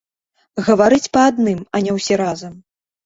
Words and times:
Гаварыць 0.69 1.11
па 1.17 1.21
адным, 1.33 1.59
а 1.77 1.83
не 1.89 1.97
ўсе 1.99 2.13
разам. 2.25 2.53